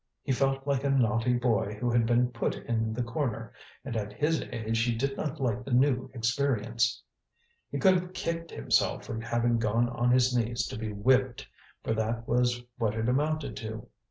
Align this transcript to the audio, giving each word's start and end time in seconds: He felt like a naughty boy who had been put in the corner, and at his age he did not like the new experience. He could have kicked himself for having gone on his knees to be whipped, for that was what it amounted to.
He 0.23 0.31
felt 0.31 0.65
like 0.65 0.83
a 0.83 0.89
naughty 0.89 1.35
boy 1.35 1.75
who 1.75 1.91
had 1.91 2.07
been 2.07 2.29
put 2.31 2.55
in 2.55 2.91
the 2.91 3.03
corner, 3.03 3.53
and 3.85 3.95
at 3.95 4.13
his 4.13 4.41
age 4.51 4.81
he 4.81 4.95
did 4.95 5.15
not 5.15 5.39
like 5.39 5.63
the 5.63 5.69
new 5.69 6.09
experience. 6.15 7.03
He 7.69 7.77
could 7.77 7.93
have 7.93 8.13
kicked 8.13 8.49
himself 8.49 9.05
for 9.05 9.19
having 9.19 9.59
gone 9.59 9.89
on 9.89 10.09
his 10.09 10.35
knees 10.35 10.65
to 10.69 10.75
be 10.75 10.91
whipped, 10.91 11.47
for 11.83 11.93
that 11.93 12.27
was 12.27 12.63
what 12.79 12.95
it 12.95 13.07
amounted 13.07 13.55
to. 13.57 13.89